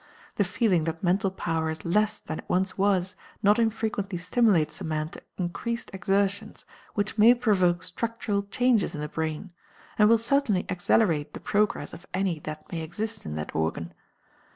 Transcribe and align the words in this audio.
The 0.37 0.43
feeling 0.43 0.85
that 0.85 1.03
mental 1.03 1.29
power 1.29 1.69
is 1.69 1.85
less 1.85 2.17
than 2.17 2.39
it 2.39 2.45
once 2.47 2.75
was 2.75 3.15
not 3.43 3.59
infrequently 3.59 4.17
stimulates 4.17 4.81
a 4.81 4.83
man 4.83 5.09
to 5.09 5.21
increased 5.37 5.91
exertions 5.93 6.65
which 6.95 7.19
may 7.19 7.35
provoke 7.35 7.83
structural 7.83 8.41
changes 8.41 8.95
in 8.95 9.01
the 9.01 9.07
brain, 9.07 9.51
and 9.99 10.09
will 10.09 10.17
certainly 10.17 10.65
accelerate 10.69 11.35
the 11.35 11.39
progress 11.39 11.93
of 11.93 12.07
any 12.15 12.39
that 12.39 12.71
may 12.71 12.81
exist 12.81 13.27
in 13.27 13.35
that 13.35 13.53
organ. 13.55 13.93